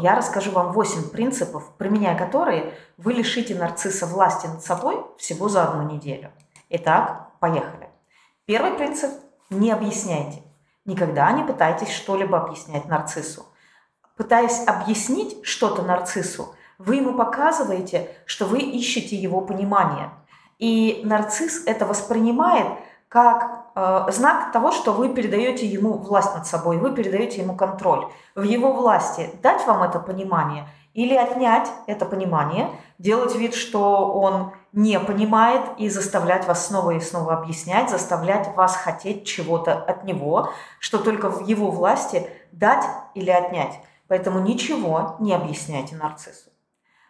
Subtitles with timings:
[0.00, 5.64] я расскажу вам 8 принципов, применяя которые вы лишите нарцисса власти над собой всего за
[5.64, 6.30] одну неделю.
[6.70, 7.88] Итак, поехали.
[8.46, 9.10] Первый принцип–
[9.50, 10.42] не объясняйте.
[10.84, 13.46] Никогда не пытайтесь что-либо объяснять нарциссу.
[14.16, 20.10] Пытаясь объяснить что-то нарциссу, вы ему показываете, что вы ищете его понимание.
[20.58, 22.66] И нарцисс это воспринимает
[23.08, 28.06] как знак того, что вы передаете ему власть над собой, вы передаете ему контроль.
[28.34, 34.52] В его власти дать вам это понимание или отнять это понимание, делать вид, что он
[34.72, 40.50] не понимает и заставлять вас снова и снова объяснять, заставлять вас хотеть чего-то от него,
[40.78, 42.84] что только в его власти дать
[43.14, 43.80] или отнять.
[44.06, 46.50] Поэтому ничего не объясняйте нарциссу.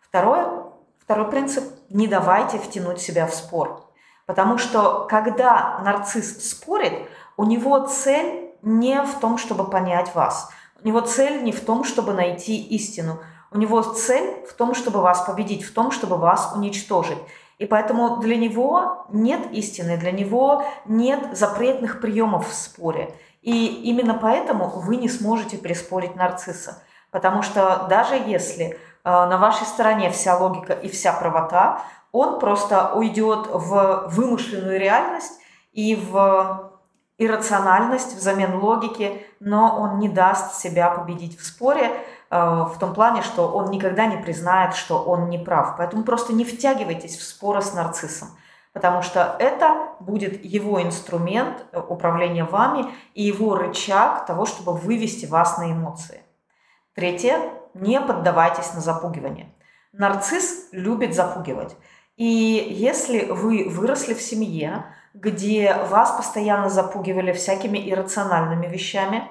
[0.00, 0.64] Второе,
[0.98, 3.87] второй принцип– не давайте втянуть себя в спор.
[4.28, 6.92] Потому что когда нарцисс спорит,
[7.38, 10.50] у него цель не в том, чтобы понять вас.
[10.82, 13.20] У него цель не в том, чтобы найти истину.
[13.50, 17.16] У него цель в том, чтобы вас победить, в том, чтобы вас уничтожить.
[17.56, 23.14] И поэтому для него нет истины, для него нет запретных приемов в споре.
[23.40, 26.82] И именно поэтому вы не сможете переспорить нарцисса.
[27.10, 28.78] Потому что даже если
[29.08, 35.40] на вашей стороне вся логика и вся правота, он просто уйдет в вымышленную реальность
[35.72, 36.72] и в
[37.18, 41.90] иррациональность взамен логики, но он не даст себя победить в споре
[42.30, 45.76] э, в том плане, что он никогда не признает, что он не прав.
[45.76, 48.28] Поэтому просто не втягивайтесь в споры с нарциссом,
[48.72, 55.26] потому что это будет его инструмент э, управления вами и его рычаг того, чтобы вывести
[55.26, 56.22] вас на эмоции.
[56.94, 57.38] Третье.
[57.80, 59.52] Не поддавайтесь на запугивание.
[59.92, 61.76] Нарцисс любит запугивать.
[62.16, 69.30] И если вы выросли в семье, где вас постоянно запугивали всякими иррациональными вещами,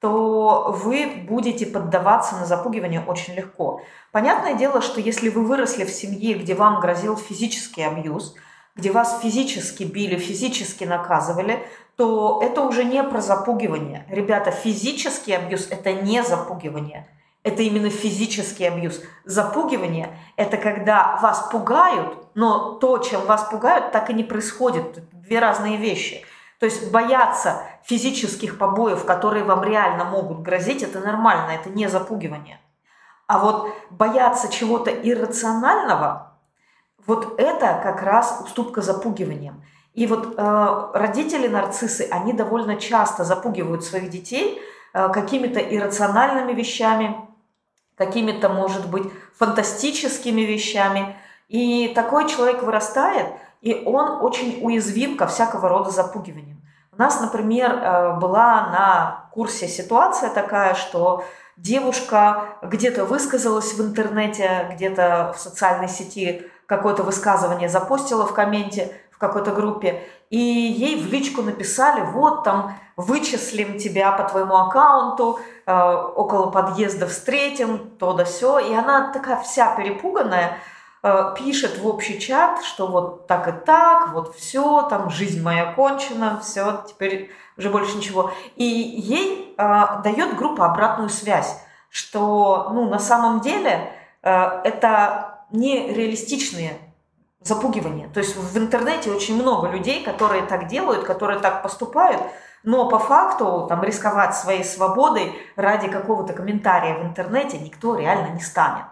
[0.00, 3.82] то вы будете поддаваться на запугивание очень легко.
[4.10, 8.34] Понятное дело, что если вы выросли в семье, где вам грозил физический абьюз,
[8.74, 11.62] где вас физически били, физически наказывали,
[11.96, 14.06] то это уже не про запугивание.
[14.08, 17.06] Ребята, физический абьюз– это не запугивание–
[17.42, 19.00] это именно физический абьюз.
[19.24, 24.98] Запугивание– это когда вас пугают, но то, чем вас пугают, так и не происходит.
[24.98, 26.24] Это две разные вещи.
[26.60, 32.60] То есть бояться физических побоев, которые вам реально могут грозить, это нормально, это не запугивание.
[33.26, 36.36] А вот бояться чего-то иррационального,
[37.06, 39.64] вот это как раз уступка запугиванием.
[39.94, 44.62] И вот э, родители нарциссы, они довольно часто запугивают своих детей
[44.94, 47.16] э, какими-то иррациональными вещами,
[48.04, 49.04] какими-то, может быть,
[49.38, 51.16] фантастическими вещами.
[51.48, 53.26] И такой человек вырастает,
[53.60, 56.62] и он очень уязвим ко всякого рода запугиваниям.
[56.92, 61.24] У нас, например, э, была на курсе ситуация такая, что
[61.56, 68.92] девушка где-то высказалась в интернете, где-то в социальной сети какое-то высказывание запостила в комменте
[69.22, 75.72] какой-то группе, и ей в личку написали, вот там вычислим тебя по твоему аккаунту, э,
[75.72, 78.58] около подъезда встретим, то да все.
[78.58, 80.58] И она такая вся перепуганная,
[81.04, 85.72] э, пишет в общий чат, что вот так и так, вот все, там жизнь моя
[85.72, 88.32] кончена, все, теперь уже больше ничего.
[88.56, 96.91] И ей э, дает группа обратную связь, что ну, на самом деле э, это нереалистичные
[97.44, 98.08] запугивания.
[98.08, 102.22] То есть в интернете очень много людей, которые так делают, которые так поступают,
[102.62, 108.40] но по факту там, рисковать своей свободой ради какого-то комментария в интернете никто реально не
[108.40, 108.84] станет.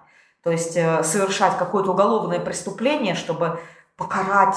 [0.42, 3.60] То есть э, совершать какое-то уголовное преступление, чтобы
[3.96, 4.56] покарать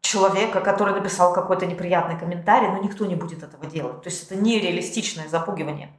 [0.00, 4.02] человека, который написал какой-то неприятный комментарий, но никто не будет этого делать.
[4.02, 5.90] То есть это нереалистичное запугивание.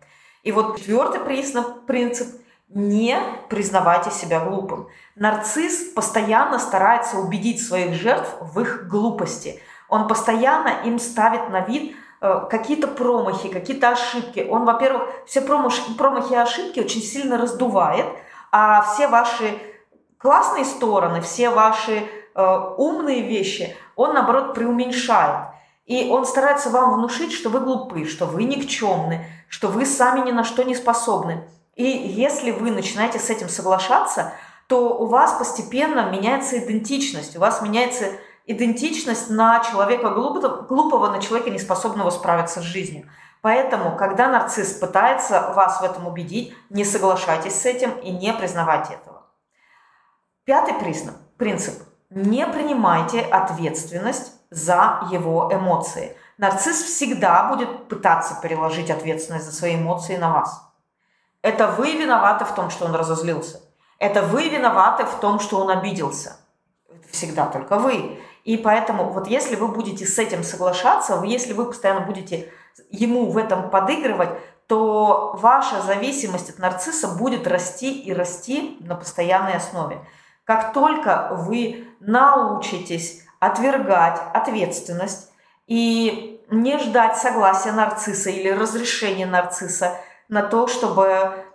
[0.44, 2.41] И вот четвертый принцип–
[2.74, 4.88] не признавайте себя глупым.
[5.16, 9.62] Нарцисс постоянно старается убедить своих жертв в их глупости.
[9.90, 14.48] Он постоянно им ставит на вид Э, какие-то промахи, какие-то ошибки.
[14.48, 18.06] Он, во-первых, все промахи, промахи и ошибки очень сильно раздувает,
[18.52, 19.58] а все ваши
[20.20, 22.04] классные стороны, все ваши
[22.36, 25.48] э, умные вещи он, наоборот, преуменьшает.
[25.88, 30.32] И он старается вам внушить, что вы глупы, что вы никчемны, что вы сами ни
[30.32, 31.48] на что не способны.
[31.82, 34.34] И если вы начинаете с этим соглашаться,
[34.68, 38.06] то у вас постепенно меняется идентичность, у вас меняется
[38.46, 43.10] идентичность на человека глупого, на человека, неспособного справиться с жизнью.
[43.42, 48.94] Поэтому, когда нарцисс пытается вас в этом убедить, не соглашайтесь с этим и не признавайте
[48.94, 49.24] этого.
[50.44, 51.82] Пятый признак, принцип.
[52.12, 56.16] Не принимайте ответственность за его эмоции.
[56.38, 60.71] Нарцисс всегда будет пытаться переложить ответственность за свои эмоции на вас.
[61.42, 63.62] Это вы виноваты в том, что он разозлился.
[63.98, 66.38] Это вы виноваты в том, что он обиделся.
[66.90, 68.20] Это всегда только вы.
[68.44, 72.52] И поэтому вот если вы будете с этим соглашаться, если вы постоянно будете
[72.90, 74.32] ему в этом подыгрывать,
[74.68, 80.00] то ваша зависимость от нарцисса будет расти и расти на постоянной основе.
[80.46, 85.32] Как только вы научитесь отвергать ответственность
[85.68, 89.98] и не ждать согласия нарцисса или разрешения нарцисса
[90.32, 91.46] на то, чтобы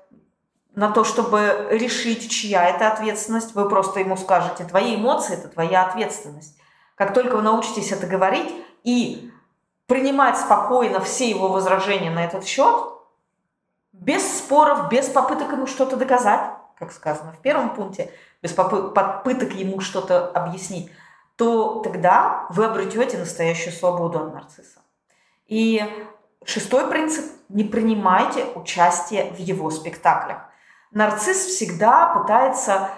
[0.76, 5.86] на то, чтобы решить, чья это ответственность, вы просто ему скажете, твои эмоции– это твоя
[5.86, 6.58] ответственность.
[6.94, 9.32] Как только вы научитесь это говорить и
[9.86, 12.76] принимать спокойно все его возражения на этот счет,
[13.94, 18.12] без споров, без попыток ему что-то доказать, как сказано в первом пункте,
[18.42, 20.92] без попыток ему что-то объяснить,
[21.36, 24.80] то тогда вы обретете настоящую свободу от нарцисса.
[25.46, 25.82] И
[26.46, 30.38] шестой принцип– не принимайте участие в его спектаклях.
[30.90, 32.90] Нарцисс всегда пытается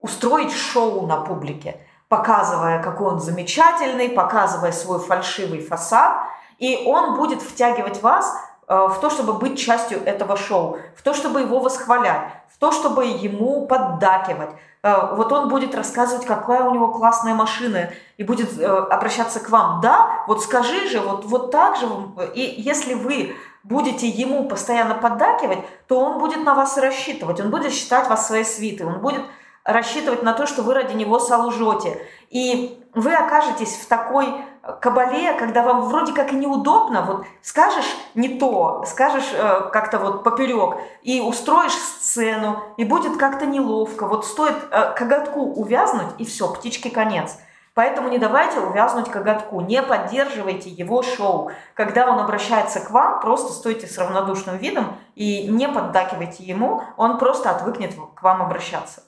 [0.00, 6.16] устроить шоу на публике, показывая, какой он замечательный, показывая свой фальшивый фасад,
[6.58, 8.34] и он будет втягивать вас
[8.68, 13.04] в то, чтобы быть частью этого шоу, в то, чтобы его восхвалять, в то, чтобы
[13.04, 14.50] ему поддакивать.
[14.82, 19.50] Э, вот он будет рассказывать, какая у него классная машина, и будет э, обращаться к
[19.50, 19.80] вам.
[19.82, 21.86] Да, вот скажи же, вот, вот так же.
[22.34, 27.72] И если вы будете ему постоянно поддакивать, то он будет на вас рассчитывать, он будет
[27.72, 29.22] считать вас своей свитой, он будет
[29.66, 32.00] рассчитывать на то, что вы ради него солжете.
[32.30, 34.34] И вы окажетесь в такой
[34.80, 40.24] кабале, когда вам вроде как и неудобно, вот скажешь не то, скажешь э, как-то вот
[40.24, 44.06] поперек, и устроишь сцену, и будет как-то неловко.
[44.06, 47.38] Вот стоит э, коготку увязнуть, и все, птички конец.
[47.74, 51.50] Поэтому не давайте увязнуть коготку, не поддерживайте его шоу.
[51.74, 57.18] Когда он обращается к вам, просто стойте с равнодушным видом и не поддакивайте ему, он
[57.18, 59.02] просто отвыкнет к вам обращаться.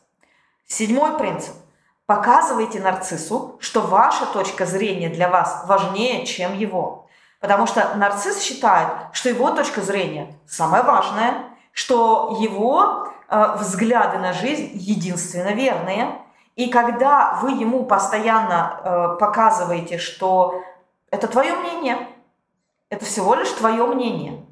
[0.68, 1.54] Седьмой принцип.
[2.04, 7.06] Показывайте нарциссу, что ваша точка зрения для вас важнее, чем его.
[7.40, 14.34] Потому что нарцисс считает, что его точка зрения самая важная, что его э, взгляды на
[14.34, 16.18] жизнь единственно верные.
[16.54, 20.62] И когда вы ему постоянно э, показываете, что
[21.10, 22.08] это твое мнение,
[22.90, 24.44] это всего лишь твое мнение,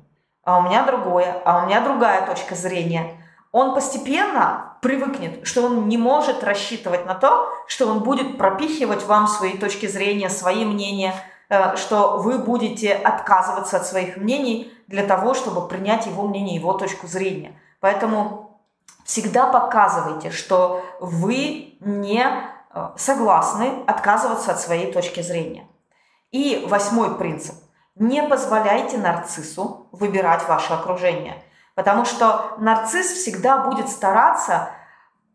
[0.45, 3.21] а у меня другое, а у меня другая точка зрения,
[3.56, 9.26] он постепенно привыкнет, что он не может рассчитывать на то, что он будет пропихивать вам
[9.26, 11.14] свои точки зрения, свои мнения,
[11.49, 16.75] э, что вы будете отказываться от своих мнений для того, чтобы принять его мнение, его
[16.75, 17.58] точку зрения.
[17.81, 18.61] Поэтому
[19.06, 25.67] всегда показывайте, что вы не э, согласны отказываться от своей точки зрения.
[26.31, 27.55] И восьмой принцип.
[27.94, 31.43] Не позволяйте нарциссу выбирать ваше окружение–
[31.76, 34.70] Потому что нарцисс всегда будет стараться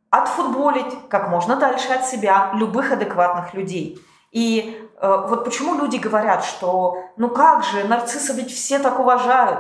[0.09, 4.03] отфутболить как можно дальше от себя любых адекватных людей.
[4.31, 9.59] И э, вот почему люди говорят, что ну как же, нарцисса ведь все так уважают.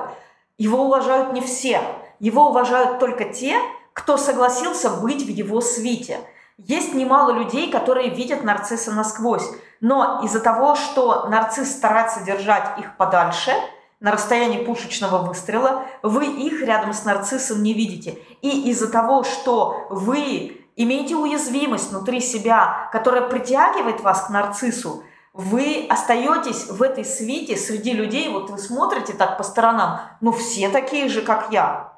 [0.57, 1.81] Его уважают не все.
[2.19, 3.59] Его уважают только те,
[3.93, 6.19] кто согласился быть в его свите.
[6.57, 9.47] Есть немало людей, которые видят нарцисса насквозь.
[9.81, 13.53] Но из-за того, что нарцисс старается держать их подальше–
[14.01, 18.17] на расстоянии пушечного выстрела, вы их рядом с нарциссом не видите.
[18.41, 25.03] И из-за того, что вы имеете уязвимость внутри себя, которая притягивает вас к нарциссу,
[25.33, 30.67] вы остаетесь в этой свите среди людей, вот вы смотрите так по сторонам, ну все
[30.69, 31.93] такие же, как я.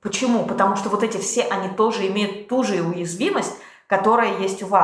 [0.00, 0.44] Почему?
[0.44, 3.54] Потому что вот эти все, они тоже имеют ту же уязвимость,
[3.86, 4.80] которая есть у вас.